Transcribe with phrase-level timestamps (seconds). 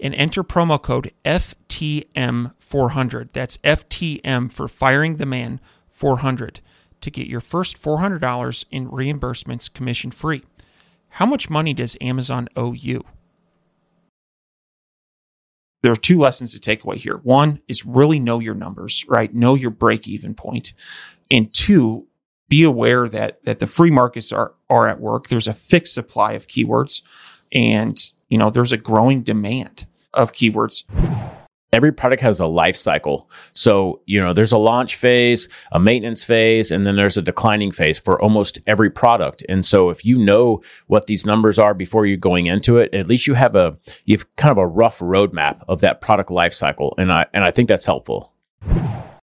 [0.00, 3.28] and enter promo code FTM400.
[3.32, 6.60] That's FTM for Firing the Man 400
[7.00, 10.42] to get your first $400 in reimbursements commission free.
[11.10, 13.04] How much money does Amazon owe you?
[15.82, 17.20] There are two lessons to take away here.
[17.22, 19.34] One is really know your numbers, right?
[19.34, 20.74] Know your break even point.
[21.30, 22.06] And two,
[22.48, 25.28] be aware that that the free markets are are at work.
[25.28, 27.00] There's a fixed supply of keywords
[27.52, 27.98] and
[28.28, 30.84] you know there's a growing demand of keywords
[31.72, 33.30] every product has a life cycle.
[33.54, 37.72] So, you know, there's a launch phase, a maintenance phase, and then there's a declining
[37.72, 39.44] phase for almost every product.
[39.48, 43.06] And so if you know what these numbers are before you're going into it, at
[43.06, 46.94] least you have a you've kind of a rough roadmap of that product life cycle.
[46.98, 48.32] And I and I think that's helpful.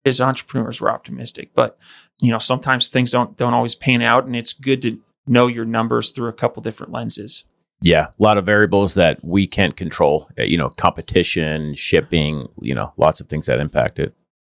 [0.04, 1.78] As entrepreneurs, we're optimistic, but
[2.20, 5.64] you know, sometimes things don't don't always pan out and it's good to know your
[5.64, 7.44] numbers through a couple different lenses.
[7.84, 10.30] Yeah, a lot of variables that we can't control.
[10.38, 14.14] Uh, you know, competition, shipping, you know, lots of things that impact it.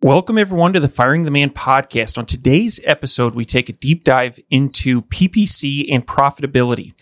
[0.00, 2.18] Welcome, everyone, to the Firing the Man podcast.
[2.18, 6.92] On today's episode, we take a deep dive into PPC and profitability.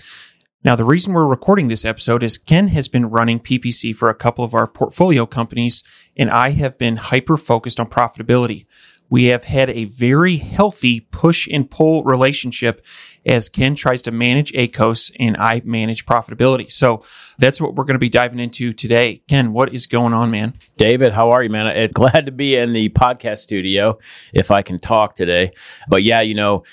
[0.65, 4.15] Now, the reason we're recording this episode is Ken has been running PPC for a
[4.15, 5.85] couple of our portfolio companies,
[6.17, 8.65] and I have been hyper focused on profitability.
[9.09, 12.85] We have had a very healthy push and pull relationship
[13.25, 16.71] as Ken tries to manage ACOS and I manage profitability.
[16.71, 17.05] So
[17.39, 19.23] that's what we're going to be diving into today.
[19.29, 20.55] Ken, what is going on, man?
[20.77, 21.91] David, how are you, man?
[21.95, 23.99] Glad to be in the podcast studio
[24.33, 25.53] if I can talk today.
[25.89, 26.65] But yeah, you know,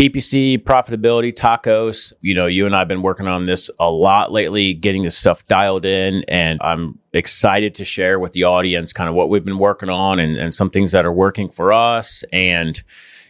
[0.00, 2.14] PPC, profitability, tacos.
[2.22, 5.14] You know, you and I have been working on this a lot lately, getting this
[5.14, 6.24] stuff dialed in.
[6.26, 10.18] And I'm excited to share with the audience kind of what we've been working on
[10.18, 12.24] and, and some things that are working for us.
[12.32, 12.82] And,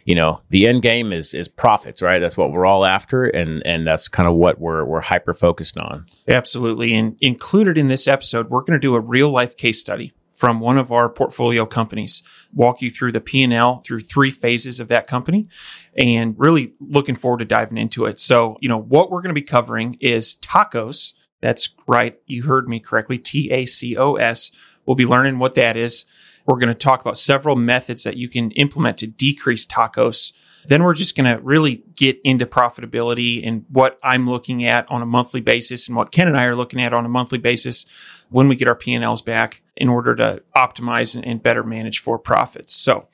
[0.05, 2.19] you know, the end game is is profits, right?
[2.19, 5.77] That's what we're all after, and and that's kind of what we're we're hyper focused
[5.77, 6.05] on.
[6.29, 6.93] Absolutely.
[6.93, 10.59] And included in this episode, we're going to do a real life case study from
[10.59, 15.05] one of our portfolio companies walk you through the p&l through three phases of that
[15.05, 15.47] company
[15.95, 18.19] and really looking forward to diving into it.
[18.19, 21.13] So you know what we're going to be covering is tacos.
[21.41, 22.17] That's right.
[22.25, 23.19] You heard me correctly.
[23.19, 24.51] T-a-c-o-s
[24.87, 26.05] we'll be learning what that is.
[26.47, 30.33] We're going to talk about several methods that you can implement to decrease tacos
[30.67, 35.01] then we're just going to really get into profitability and what I'm looking at on
[35.01, 37.85] a monthly basis and what Ken and I are looking at on a monthly basis
[38.29, 42.73] when we get our P&Ls back in order to optimize and better manage for profits.
[42.75, 43.07] So,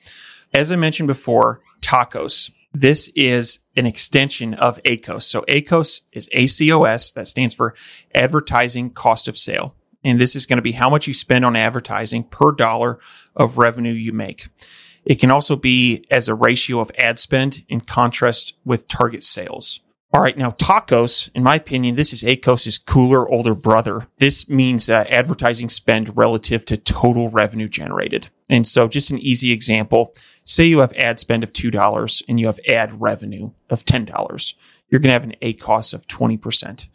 [0.54, 2.50] as I mentioned before, tacos.
[2.72, 5.22] This is an extension of ACOS.
[5.22, 7.74] So ACOS is ACOS, that stands for
[8.14, 9.74] advertising cost of sale.
[10.04, 12.98] And this is going to be how much you spend on advertising per dollar
[13.34, 14.48] of revenue you make.
[15.08, 19.80] It can also be as a ratio of ad spend in contrast with target sales.
[20.12, 24.06] All right, now tacos, in my opinion, this is ACOS's cooler older brother.
[24.18, 28.28] This means uh, advertising spend relative to total revenue generated.
[28.50, 30.12] And so, just an easy example
[30.44, 34.54] say you have ad spend of $2 and you have ad revenue of $10.
[34.88, 36.88] You're going to have an ACOS of 20%.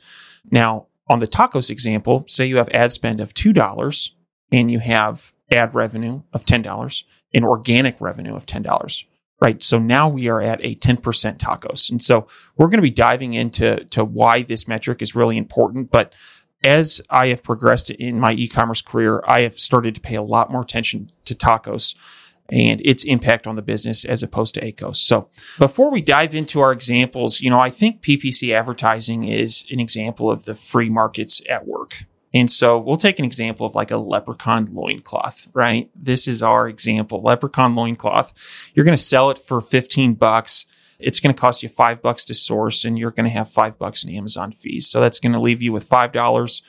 [0.50, 4.12] Now, on the tacos example, say you have ad spend of $2
[4.52, 7.04] and you have ad revenue of $10
[7.34, 9.04] and organic revenue of $10
[9.42, 11.02] right so now we are at a 10%
[11.38, 12.28] tacos and so
[12.58, 16.14] we're going to be diving into to why this metric is really important but
[16.64, 20.52] as i have progressed in my e-commerce career i have started to pay a lot
[20.52, 21.96] more attention to tacos
[22.50, 24.98] and its impact on the business as opposed to ACOS.
[24.98, 29.80] So before we dive into our examples, you know, I think PPC advertising is an
[29.80, 32.04] example of the free markets at work.
[32.34, 35.90] And so we'll take an example of like a leprechaun loincloth, right?
[35.96, 38.34] This is our example, leprechaun loincloth.
[38.74, 40.66] You're going to sell it for 15 bucks.
[41.00, 43.78] It's going to cost you five bucks to source and you're going to have five
[43.78, 44.88] bucks in Amazon fees.
[44.88, 46.62] So that's going to leave you with $5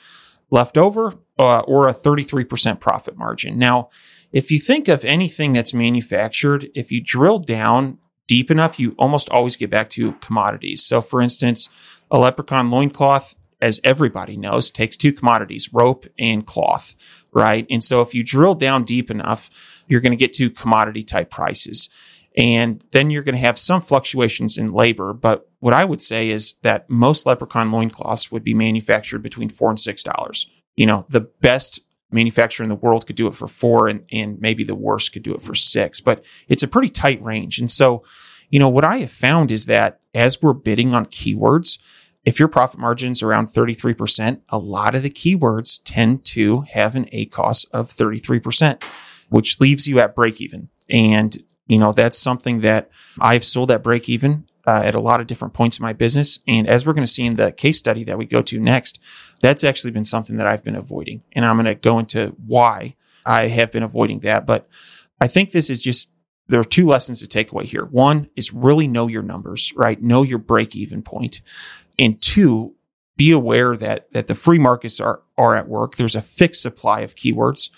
[0.51, 3.57] left over uh, or a 33% profit margin.
[3.57, 3.89] Now,
[4.31, 9.29] if you think of anything that's manufactured, if you drill down deep enough, you almost
[9.29, 10.83] always get back to commodities.
[10.83, 11.69] So, for instance,
[12.11, 13.35] a leprechaun loincloth,
[13.65, 16.93] as everybody knows, takes two commodities, rope and cloth,
[17.33, 17.65] right?
[17.69, 19.49] And so, if you drill down deep enough,
[19.87, 21.89] you're going to get to commodity type prices.
[22.37, 25.13] And then you're going to have some fluctuations in labor.
[25.13, 29.69] But what I would say is that most leprechaun loincloths would be manufactured between four
[29.69, 30.47] and six dollars.
[30.75, 31.79] You know, the best
[32.11, 35.23] manufacturer in the world could do it for four and, and maybe the worst could
[35.23, 37.57] do it for six, but it's a pretty tight range.
[37.57, 38.03] And so,
[38.49, 41.79] you know, what I have found is that as we're bidding on keywords,
[42.25, 47.05] if your profit margin's around 33%, a lot of the keywords tend to have an
[47.05, 48.83] ACOS of 33%,
[49.29, 50.69] which leaves you at break even.
[50.89, 51.37] And,
[51.67, 52.89] you know, that's something that
[53.19, 56.39] I've sold at break even uh, at a lot of different points in my business.
[56.47, 58.99] And as we're going to see in the case study that we go to next,
[59.41, 61.23] that's actually been something that I've been avoiding.
[61.33, 62.95] And I'm going to go into why
[63.25, 64.47] I have been avoiding that.
[64.47, 64.67] But
[65.21, 66.11] I think this is just,
[66.47, 67.85] there are two lessons to take away here.
[67.85, 70.01] One is really know your numbers, right?
[70.01, 71.41] Know your break even point.
[71.97, 72.75] And two,
[73.17, 75.95] be aware that, that the free markets are, are at work.
[75.95, 77.69] There's a fixed supply of keywords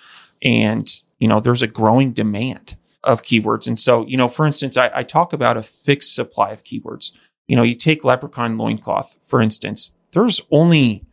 [0.42, 0.88] and,
[1.20, 3.68] you know, there's a growing demand of keywords.
[3.68, 7.12] And so, you know, for instance, I, I talk about a fixed supply of keywords.
[7.48, 11.08] You know, you take leprechaun loincloth, for instance, there's only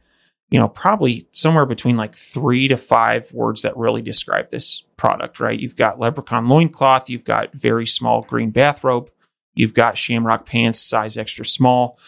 [0.55, 5.41] you know, probably somewhere between like three to five words that really describe this product,
[5.41, 5.59] right?
[5.59, 9.11] You've got leprechaun loincloth, you've got very small green bathrobe,
[9.55, 11.99] you've got shamrock pants, size extra small.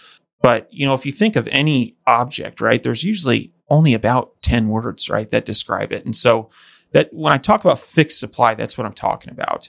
[0.47, 4.69] But, you know, if you think of any object, right, there's usually only about 10
[4.69, 6.05] words, right, that describe it.
[6.05, 6.51] And so
[6.93, 9.69] that when I talk about fixed supply, that's what I'm talking about.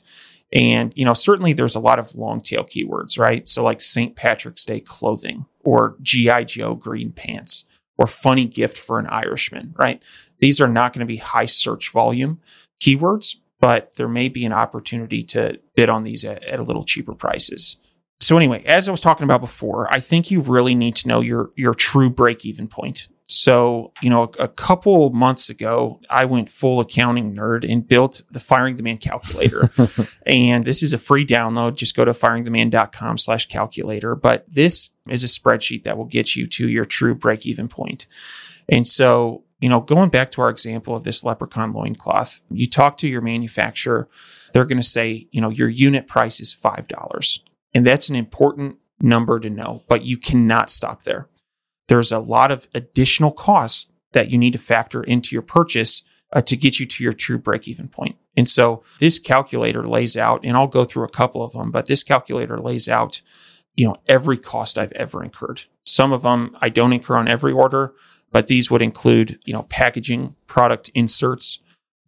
[0.53, 3.47] And, you know, certainly there's a lot of long tail keywords, right?
[3.47, 4.15] So like St.
[4.15, 6.43] Patrick's Day clothing or G.I.
[6.43, 7.65] Joe green pants
[7.97, 10.03] or funny gift for an Irishman, right?
[10.41, 12.39] These are not going to be high search volume
[12.79, 16.83] keywords, but there may be an opportunity to bid on these at, at, a little
[16.83, 17.77] cheaper prices.
[18.19, 21.21] So anyway, as I was talking about before, I think you really need to know
[21.21, 23.07] your your true break even point.
[23.29, 28.23] So, you know, a, a, couple months ago, I went full accounting nerd and built
[28.31, 29.69] the Firing the Man calculator.
[30.25, 31.75] and this is a free download.
[31.75, 34.15] Just go to firingtheman.com slash calculator.
[34.15, 38.07] But this is a spreadsheet that will get you to your true break even point.
[38.69, 42.95] And so, you know, going back to our example of this leprechaun loincloth, you talk
[42.97, 44.07] to your manufacturer,
[44.53, 47.39] they're going to say, you know, your unit price is $5.
[47.73, 51.29] And that's an important number to know, but you cannot stop there
[51.87, 56.03] there's a lot of additional costs that you need to factor into your purchase
[56.33, 58.17] uh, to get you to your true break even point.
[58.35, 61.85] And so this calculator lays out, and I'll go through a couple of them, but
[61.85, 63.21] this calculator lays out,
[63.75, 65.63] you know, every cost I've ever incurred.
[65.85, 67.93] Some of them I don't incur on every order,
[68.31, 71.59] but these would include, you know, packaging, product inserts,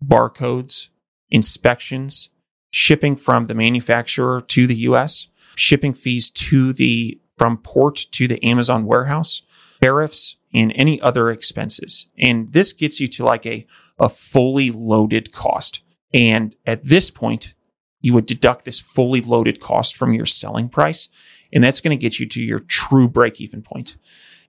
[0.04, 0.90] barcodes,
[1.30, 2.30] inspections,
[2.72, 5.28] shipping from the manufacturer to the US,
[5.60, 9.42] shipping fees to the from port to the Amazon warehouse,
[9.82, 12.08] tariffs, and any other expenses.
[12.18, 13.66] And this gets you to like a,
[13.98, 15.82] a fully loaded cost.
[16.14, 17.54] And at this point,
[18.02, 21.08] you would deduct this fully loaded cost from your selling price.
[21.54, 23.98] And that's going to get you to your true break even point.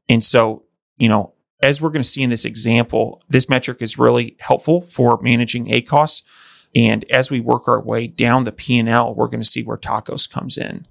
[0.09, 0.65] And so,
[0.99, 4.81] you know, as we're going to see in this example, this metric is really helpful
[4.81, 6.23] for managing ACOS.
[6.75, 10.31] And as we work our way down the P&L, we're going to see where TACOS
[10.31, 10.87] comes in.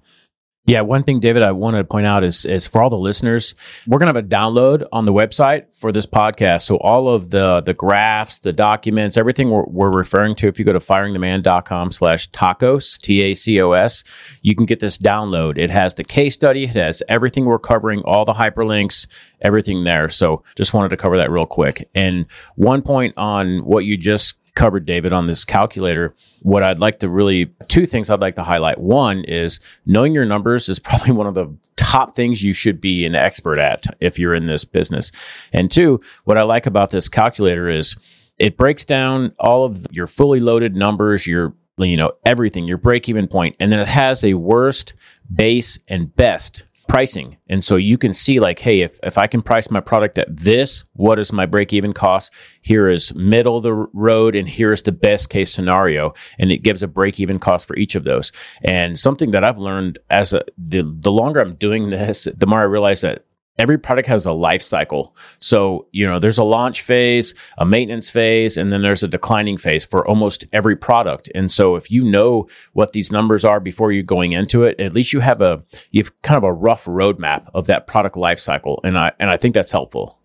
[0.70, 3.56] Yeah, one thing, David, I wanted to point out is, is for all the listeners,
[3.88, 6.62] we're to have a download on the website for this podcast.
[6.62, 10.66] So all of the the graphs, the documents, everything we're, we're referring to, if you
[10.66, 14.04] go to firingtheman.com slash tacos, T-A-C-O-S,
[14.44, 15.58] you can get this download.
[15.58, 16.66] It has the case study.
[16.66, 19.08] It has everything we're covering, all the hyperlinks,
[19.42, 20.08] everything there.
[20.10, 21.90] So just wanted to cover that real quick.
[21.96, 27.00] And one point on what you just covered, David, on this calculator, what I'd like
[27.00, 28.78] to really, two things I'd like to highlight.
[28.78, 31.48] One is knowing your numbers is probably one of the
[31.78, 35.14] top things you should be an expert at if you're in this business.
[35.54, 37.96] And two, what I like about this calculator is
[38.38, 43.08] it breaks down all of your fully loaded numbers, your you know everything your break
[43.08, 44.94] even point and then it has a worst
[45.34, 47.38] base and best pricing.
[47.48, 50.36] And so you can see like, hey, if, if I can price my product at
[50.36, 52.34] this, what is my break even cost?
[52.62, 56.14] Here is middle of the road and here is the best case scenario.
[56.40, 58.32] And it gives a break even cost for each of those.
[58.64, 62.60] And something that I've learned as a, the, the longer I'm doing this, the more
[62.60, 63.24] I realize that
[63.60, 65.16] every product has a life cycle.
[65.40, 69.58] So, you know, there's a launch phase, a maintenance phase, and then there's a declining
[69.58, 71.30] phase for almost every product.
[71.36, 74.94] And so if you know what these numbers are before you're going into it, at
[74.94, 75.62] least you have a
[75.92, 78.80] you've kind of a rough roadmap of that product life cycle.
[78.84, 80.18] And I and I think that's helpful.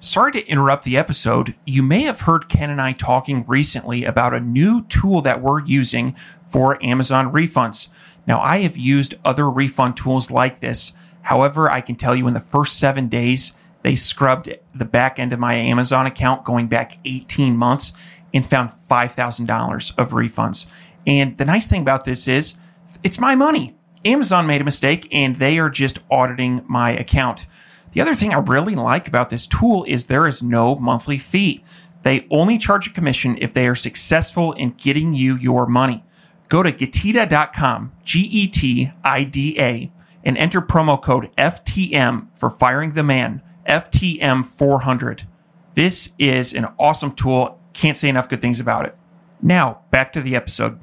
[0.00, 1.54] Sorry to interrupt the episode.
[1.64, 5.64] You may have heard Ken and I talking recently about a new tool that we're
[5.64, 7.86] using for Amazon refunds.
[8.26, 10.92] Now, I have used other refund tools like this.
[11.22, 13.52] However, I can tell you in the first seven days,
[13.82, 17.92] they scrubbed the back end of my Amazon account going back 18 months
[18.32, 20.66] and found $5,000 of refunds.
[21.06, 22.54] And the nice thing about this is
[23.02, 23.76] it's my money.
[24.04, 27.46] Amazon made a mistake and they are just auditing my account.
[27.92, 31.62] The other thing I really like about this tool is there is no monthly fee.
[32.02, 36.04] They only charge a commission if they are successful in getting you your money.
[36.48, 39.92] Go to getida.com, G E T I D A,
[40.24, 45.26] and enter promo code FTM for firing the man, FTM 400.
[45.74, 47.58] This is an awesome tool.
[47.72, 48.96] Can't say enough good things about it.
[49.40, 50.78] Now, back to the episode.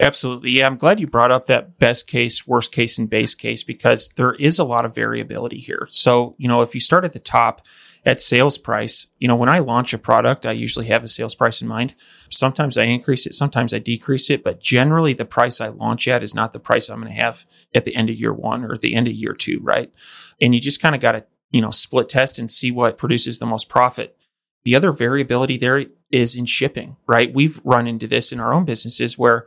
[0.00, 0.52] Absolutely.
[0.52, 4.10] Yeah, I'm glad you brought up that best case, worst case, and base case because
[4.14, 5.88] there is a lot of variability here.
[5.90, 7.66] So, you know, if you start at the top
[8.04, 11.34] at sales price, you know, when I launch a product, I usually have a sales
[11.34, 11.94] price in mind.
[12.30, 16.22] Sometimes I increase it, sometimes I decrease it, but generally the price I launch at
[16.22, 18.72] is not the price I'm going to have at the end of year one or
[18.72, 19.92] at the end of year two, right?
[20.40, 23.38] And you just kind of got to, you know, split test and see what produces
[23.38, 24.16] the most profit.
[24.64, 27.32] The other variability there is in shipping, right?
[27.32, 29.46] We've run into this in our own businesses where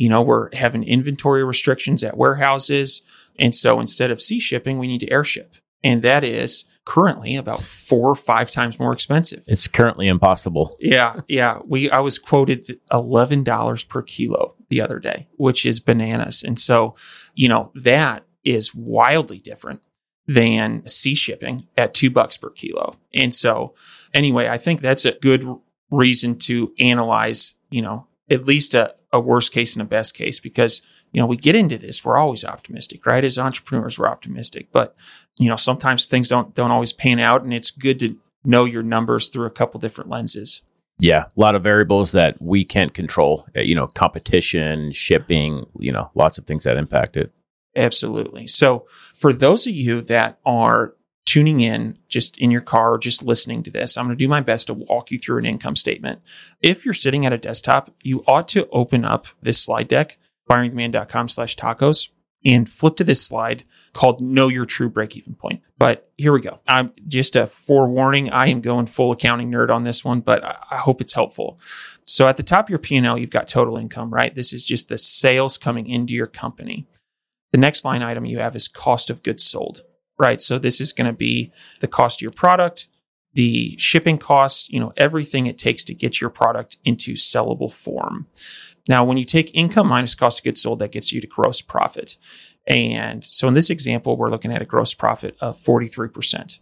[0.00, 3.02] you know, we're having inventory restrictions at warehouses.
[3.38, 5.56] And so instead of sea shipping, we need to airship.
[5.82, 9.44] And that is currently about four or five times more expensive.
[9.46, 10.76] It's currently impossible.
[10.80, 11.20] Yeah.
[11.28, 11.60] Yeah.
[11.66, 16.42] We, I was quoted $11 per kilo the other day, which is bananas.
[16.42, 16.94] And so,
[17.34, 19.82] you know, that is wildly different
[20.26, 22.96] than sea shipping at two bucks per kilo.
[23.14, 23.74] And so,
[24.14, 25.46] anyway, I think that's a good
[25.90, 30.38] reason to analyze, you know, at least a, a worst case and a best case
[30.38, 30.82] because
[31.12, 34.94] you know we get into this we're always optimistic right as entrepreneurs we're optimistic but
[35.40, 38.82] you know sometimes things don't don't always pan out and it's good to know your
[38.82, 40.62] numbers through a couple different lenses.
[40.98, 45.90] Yeah a lot of variables that we can't control uh, you know competition shipping you
[45.90, 47.32] know lots of things that impact it.
[47.76, 48.46] Absolutely.
[48.46, 50.94] So for those of you that are
[51.24, 54.40] tuning in just in your car, just listening to this, I'm going to do my
[54.40, 56.20] best to walk you through an income statement.
[56.60, 60.18] If you're sitting at a desktop, you ought to open up this slide deck,
[60.48, 62.08] firingtheman.com slash tacos,
[62.44, 65.62] and flip to this slide called Know Your True Break Even Point.
[65.78, 66.60] But here we go.
[66.66, 68.30] I'm just a forewarning.
[68.30, 71.58] I am going full accounting nerd on this one, but I hope it's helpful.
[72.06, 74.34] So at the top of your P&L, you've got total income, right?
[74.34, 76.86] This is just the sales coming into your company.
[77.52, 79.82] The next line item you have is cost of goods sold
[80.20, 80.40] right?
[80.40, 82.88] So this is going to be the cost of your product,
[83.32, 88.26] the shipping costs, you know, everything it takes to get your product into sellable form.
[88.90, 91.62] Now, when you take income minus cost of goods sold, that gets you to gross
[91.62, 92.16] profit.
[92.66, 96.58] And so in this example, we're looking at a gross profit of 43%.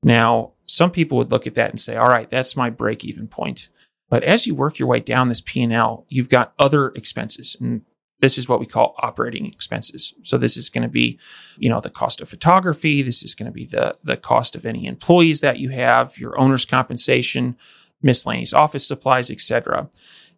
[0.00, 3.26] Now, some people would look at that and say, all right, that's my break even
[3.26, 3.70] point.
[4.08, 7.56] But as you work your way down this P&L, you've got other expenses.
[7.60, 7.82] And
[8.20, 10.14] this is what we call operating expenses.
[10.22, 11.18] So this is going to be,
[11.58, 13.02] you know, the cost of photography.
[13.02, 16.38] This is going to be the the cost of any employees that you have, your
[16.38, 17.56] owner's compensation,
[18.00, 19.90] miscellaneous office supplies, etc.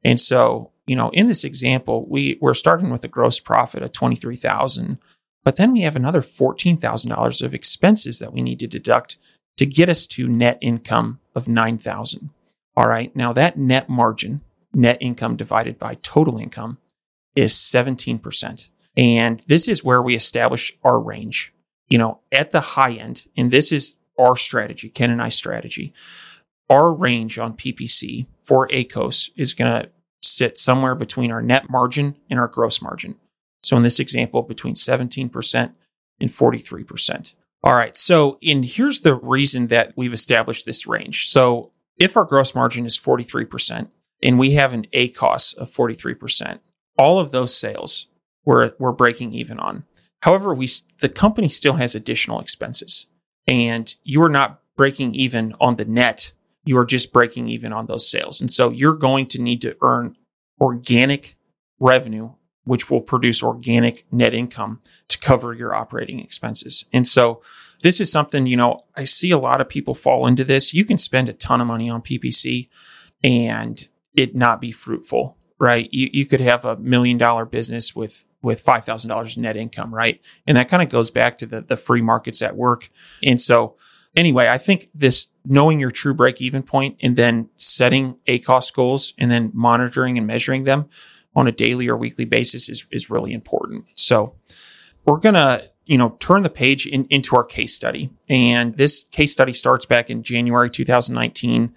[0.02, 3.92] And so, you know, in this example, we we're starting with a gross profit of
[3.92, 4.98] twenty three thousand,
[5.44, 9.18] but then we have another fourteen thousand dollars of expenses that we need to deduct
[9.56, 12.30] to get us to net income of nine thousand.
[12.76, 14.42] All right, now that net margin,
[14.74, 16.78] net income divided by total income
[17.34, 18.68] is 17%.
[18.96, 21.52] And this is where we establish our range.
[21.88, 25.92] You know, at the high end, and this is our strategy, Ken and I strategy,
[26.68, 29.90] our range on PPC for ACOS is going to
[30.26, 33.16] sit somewhere between our net margin and our gross margin.
[33.62, 35.72] So in this example, between 17%
[36.20, 37.34] and 43%.
[37.62, 37.96] All right.
[37.96, 41.26] So, and here's the reason that we've established this range.
[41.26, 43.88] So, if our gross margin is 43%
[44.22, 46.60] and we have an ACOS of 43%,
[46.98, 48.06] all of those sales
[48.44, 49.84] we're, we're breaking even on.
[50.20, 50.68] However, we
[51.00, 53.06] the company still has additional expenses,
[53.46, 56.32] and you are not breaking even on the net.
[56.66, 59.76] You are just breaking even on those sales, and so you're going to need to
[59.82, 60.16] earn
[60.60, 61.36] organic
[61.78, 62.32] revenue,
[62.64, 66.84] which will produce organic net income to cover your operating expenses.
[66.92, 67.42] And so,
[67.82, 70.74] this is something you know I see a lot of people fall into this.
[70.74, 72.68] You can spend a ton of money on PPC,
[73.24, 75.88] and it not be fruitful right?
[75.92, 79.94] You, you could have a million dollar business with with five thousand dollars net income,
[79.94, 80.20] right?
[80.46, 82.90] And that kind of goes back to the the free markets at work.
[83.22, 83.76] And so,
[84.16, 89.14] anyway, I think this knowing your true break even point and then setting ACOS goals
[89.18, 90.88] and then monitoring and measuring them
[91.36, 93.84] on a daily or weekly basis is is really important.
[93.94, 94.34] So,
[95.04, 99.32] we're gonna you know turn the page in, into our case study, and this case
[99.32, 101.74] study starts back in January 2019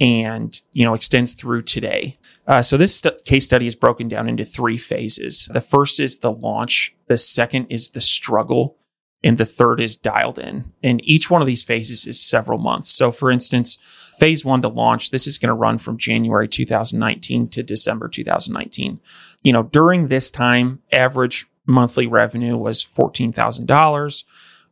[0.00, 2.18] and you know extends through today.
[2.46, 5.48] Uh, so this st- case study is broken down into three phases.
[5.52, 6.94] The first is the launch.
[7.06, 8.76] The second is the struggle.
[9.22, 10.72] And the third is dialed in.
[10.82, 12.90] And each one of these phases is several months.
[12.90, 13.76] So for instance,
[14.18, 19.00] phase one, the launch, this is going to run from January 2019 to December 2019.
[19.42, 24.24] You know, during this time, average monthly revenue was $14,000.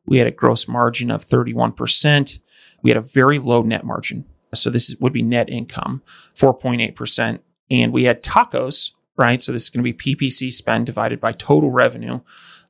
[0.07, 2.39] We had a gross margin of 31%.
[2.83, 4.25] We had a very low net margin.
[4.55, 6.03] So this would be net income,
[6.35, 7.41] 4.8%.
[7.71, 9.43] And we had tacos, right?
[9.43, 12.21] So this is going to be PPC spend divided by total revenue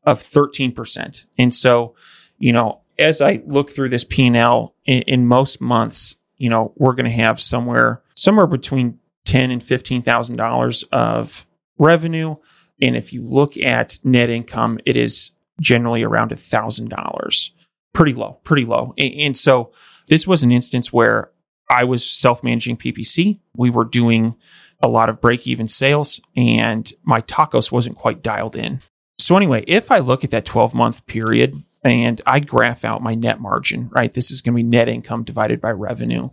[0.08, 1.24] of 13%.
[1.36, 1.94] And so,
[2.38, 6.94] you know, as I look through this P&L in, in most months, you know, we're
[6.94, 11.46] going to have somewhere somewhere between 10 and $15,000 of
[11.78, 12.36] revenue.
[12.80, 17.50] And if you look at net income, it is generally around $1,000.
[17.92, 18.94] Pretty low, pretty low.
[18.96, 19.72] And, and so
[20.06, 21.30] this was an instance where
[21.68, 23.40] I was self managing PPC.
[23.56, 24.36] We were doing
[24.80, 28.80] a lot of break even sales, and my tacos wasn't quite dialed in.
[29.18, 33.14] So, anyway, if I look at that 12 month period and I graph out my
[33.14, 36.30] net margin, right, this is going to be net income divided by revenue.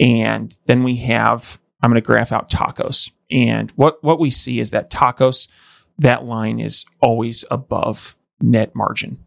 [0.00, 3.10] And then we have, I'm going to graph out tacos.
[3.30, 5.48] And what, what we see is that tacos,
[5.98, 9.24] that line is always above net margin.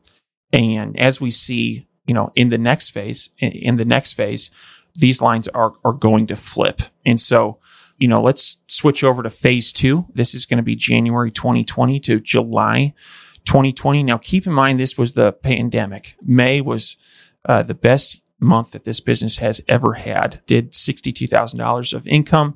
[0.54, 4.52] And as we see, you know, in the next phase, in the next phase,
[4.96, 6.82] these lines are, are going to flip.
[7.06, 7.60] And so,
[8.00, 10.06] you know, let's switch over to phase two.
[10.14, 12.94] This is going to be January 2020 to July
[13.46, 14.04] 2020.
[14.04, 16.16] Now, keep in mind, this was the pandemic.
[16.22, 16.96] May was
[17.46, 22.56] uh, the best month that this business has ever had, did $62,000 of income.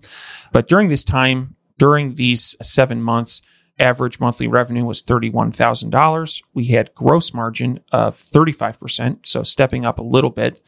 [0.52, 3.42] But during this time, during these seven months,
[3.80, 6.42] average monthly revenue was $31,000.
[6.54, 10.62] We had gross margin of 35%, so stepping up a little bit.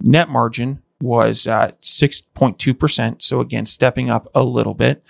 [0.00, 3.22] Net margin was uh, 6.2%.
[3.22, 5.04] So again, stepping up a little bit,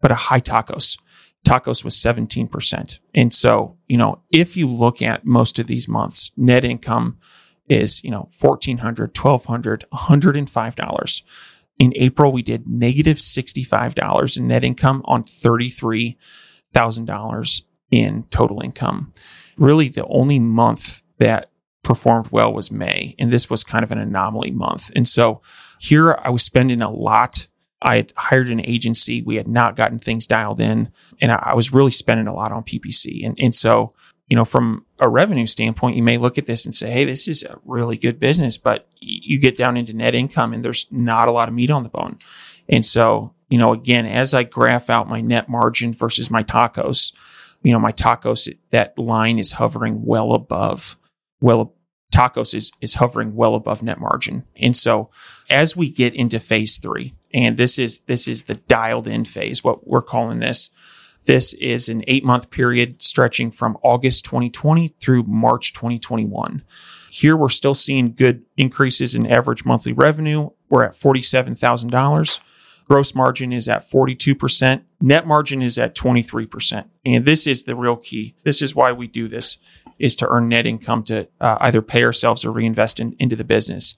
[0.00, 0.98] but a high tacos.
[1.46, 2.98] Tacos was 17%.
[3.14, 7.18] And so, you know, if you look at most of these months, net income
[7.68, 11.22] is, you know, $1,400, $1,200, $105.
[11.78, 19.12] In April, we did negative $65 in net income on $33,000 in total income.
[19.56, 21.50] Really, the only month that
[21.82, 23.14] performed well was May.
[23.18, 24.90] And this was kind of an anomaly month.
[24.94, 25.42] And so
[25.78, 27.48] here I was spending a lot.
[27.80, 29.22] I had hired an agency.
[29.22, 30.92] We had not gotten things dialed in.
[31.20, 33.26] And I, was really spending a lot on PPC.
[33.26, 33.92] And, and so,
[34.28, 37.26] you know, from a revenue standpoint, you may look at this and say, hey, this
[37.26, 38.56] is a really good business.
[38.56, 41.82] But you get down into net income and there's not a lot of meat on
[41.82, 42.18] the bone.
[42.68, 47.12] And so, you know, again, as I graph out my net margin versus my tacos,
[47.64, 50.96] you know, my tacos, that line is hovering well above
[51.42, 51.74] well,
[52.12, 54.44] tacos is, is hovering well above net margin.
[54.56, 55.10] And so
[55.50, 59.64] as we get into phase three, and this is, this is the dialed in phase,
[59.64, 60.70] what we're calling this.
[61.24, 66.64] This is an eight month period stretching from August 2020 through March 2021.
[67.10, 70.50] Here we're still seeing good increases in average monthly revenue.
[70.68, 72.40] We're at $47,000.
[72.88, 74.82] Gross margin is at 42%.
[75.00, 76.84] Net margin is at 23%.
[77.04, 78.34] And this is the real key.
[78.44, 79.58] This is why we do this
[79.98, 83.44] is to earn net income to uh, either pay ourselves or reinvest in, into the
[83.44, 83.94] business.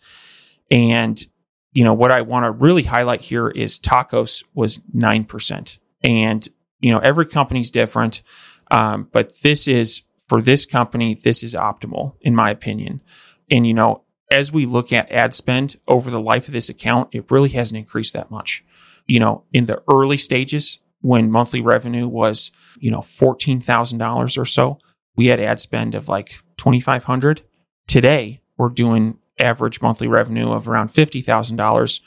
[0.70, 1.24] And,
[1.72, 5.78] you know, what I want to really highlight here is tacos was 9%.
[6.02, 6.48] And,
[6.80, 8.22] you know, every company's different.
[8.70, 13.02] Um, but this is, for this company, this is optimal, in my opinion.
[13.50, 17.08] And, you know, as we look at ad spend over the life of this account,
[17.12, 18.64] it really hasn't increased that much.
[19.06, 24.78] You know, in the early stages, when monthly revenue was, you know, $14,000 or so,
[25.16, 27.42] we had ad spend of like 2500
[27.86, 32.00] today we're doing average monthly revenue of around $50000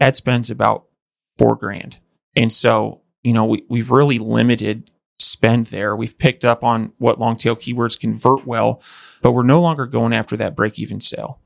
[0.00, 0.86] ad spend's about
[1.38, 1.98] four grand.
[2.36, 5.94] And so you know we, we've really limited spend there.
[5.94, 8.82] We've picked up on what long tail keywords convert well
[9.22, 11.40] but we're no longer going after that break even sale.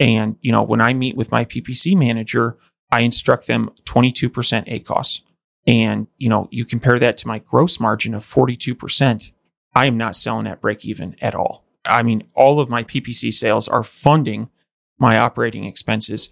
[0.00, 2.56] And you know when i meet with my ppc manager
[2.90, 4.30] i instruct them 22%
[4.68, 5.20] acos
[5.66, 9.32] and you know you compare that to my gross margin of 42%
[9.78, 11.64] I am not selling at break even at all.
[11.84, 14.50] I mean, all of my PPC sales are funding
[14.98, 16.30] my operating expenses.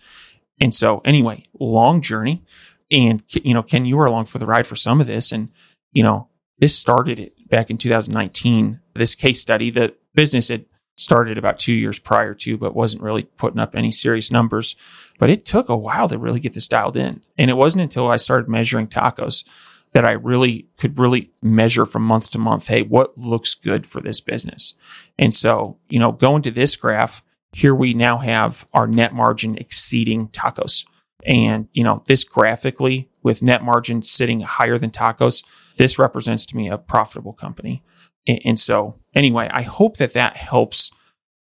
[0.61, 2.43] And so, anyway, long journey.
[2.91, 5.31] And, you know, Ken, you were along for the ride for some of this.
[5.31, 5.53] And,
[5.93, 8.81] you know, this started back in 2019.
[8.95, 10.65] This case study, the business had
[10.97, 14.75] started about two years prior to, but wasn't really putting up any serious numbers.
[15.19, 17.23] But it took a while to really get this dialed in.
[17.39, 19.45] And it wasn't until I started measuring tacos
[19.93, 22.69] that I really could really measure from month to month.
[22.69, 24.75] Hey, what looks good for this business?
[25.19, 29.57] And so, you know, going to this graph, here we now have our net margin
[29.57, 30.85] exceeding tacos.
[31.25, 35.43] And, you know, this graphically with net margin sitting higher than tacos,
[35.77, 37.83] this represents to me a profitable company.
[38.27, 40.91] And, and so, anyway, I hope that that helps.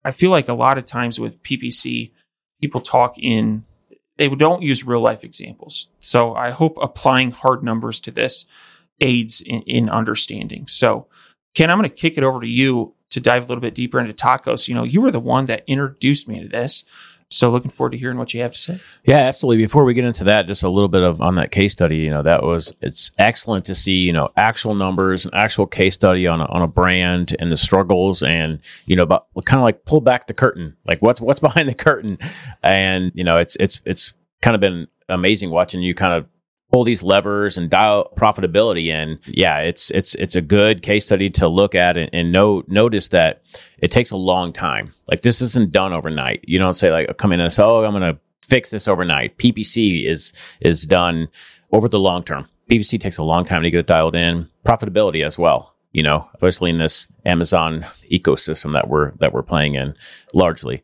[0.05, 2.13] I feel like a lot of times with PPC,
[2.61, 3.65] people talk in,
[4.19, 5.89] they don't use real life examples.
[6.01, 8.45] So I hope applying hard numbers to this
[9.01, 10.67] aids in, in understanding.
[10.67, 11.07] So,
[11.55, 14.01] Ken, I'm going to kick it over to you to dive a little bit deeper
[14.01, 14.69] into tacos.
[14.69, 16.85] You know, you were the one that introduced me to this.
[17.33, 18.81] So looking forward to hearing what you have to say.
[19.05, 19.65] Yeah, absolutely.
[19.65, 21.97] Before we get into that, just a little bit of on that case study.
[21.97, 25.95] You know, that was it's excellent to see you know actual numbers, an actual case
[25.95, 29.65] study on a, on a brand and the struggles, and you know, but kind of
[29.65, 32.19] like pull back the curtain, like what's what's behind the curtain,
[32.63, 36.27] and you know, it's it's it's kind of been amazing watching you kind of
[36.73, 41.29] pull these levers and dial profitability in, yeah, it's it's it's a good case study
[41.29, 43.43] to look at and, and know, notice that
[43.79, 44.93] it takes a long time.
[45.09, 46.45] Like this isn't done overnight.
[46.49, 49.37] You don't say like come in and say, oh, I'm going to fix this overnight.
[49.39, 51.29] PPC is is done
[51.73, 52.49] over the long term.
[52.71, 54.49] PPC takes a long time to get it dialed in.
[54.65, 55.75] Profitability as well.
[55.93, 59.95] You know, especially in this Amazon ecosystem that we're that we're playing in
[60.33, 60.83] largely.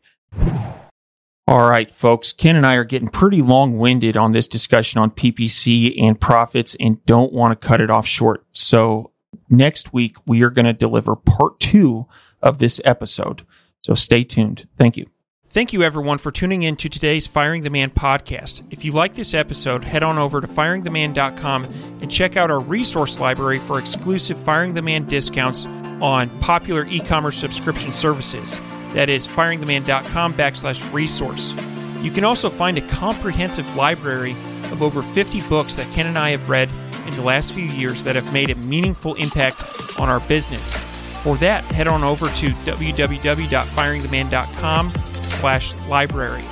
[1.49, 2.31] All right, folks.
[2.31, 6.75] Ken and I are getting pretty long winded on this discussion on PPC and profits
[6.79, 8.45] and don't want to cut it off short.
[8.51, 9.13] So,
[9.49, 12.05] next week, we are going to deliver part two
[12.43, 13.47] of this episode.
[13.81, 14.67] So, stay tuned.
[14.77, 15.07] Thank you.
[15.49, 18.61] Thank you, everyone, for tuning in to today's Firing the Man podcast.
[18.69, 21.65] If you like this episode, head on over to firingtheman.com
[21.99, 25.65] and check out our resource library for exclusive Firing the Man discounts
[25.99, 28.59] on popular e commerce subscription services.
[28.93, 31.53] That is firingtheman.com backslash resource.
[32.01, 34.31] You can also find a comprehensive library
[34.71, 36.69] of over 50 books that Ken and I have read
[37.05, 40.77] in the last few years that have made a meaningful impact on our business.
[41.23, 46.43] For that, head on over to www.firingtheman.com slash library.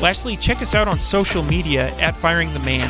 [0.00, 2.88] Lastly, check us out on social media at Firing the Man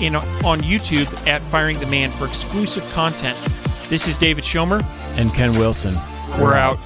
[0.00, 3.38] and on YouTube at Firing the Man for exclusive content.
[3.88, 4.82] This is David Schomer.
[5.18, 5.94] And Ken Wilson.
[6.38, 6.78] We're out.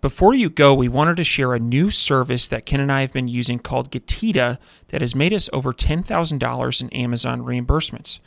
[0.00, 3.12] Before you go, we wanted to share a new service that Ken and I have
[3.12, 4.58] been using called Getida
[4.88, 8.20] that has made us over $10,000 in Amazon reimbursements.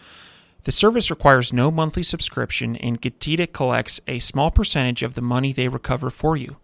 [0.64, 5.54] The service requires no monthly subscription, and Getida collects a small percentage of the money
[5.54, 6.58] they recover for you.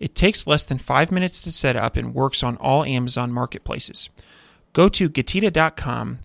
[0.00, 4.08] It takes less than five minutes to set up and works on all Amazon marketplaces.
[4.72, 6.20] Go to Getida.com,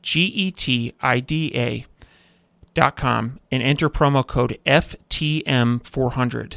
[0.00, 6.56] G E T I D A.com, and enter promo code FTM400.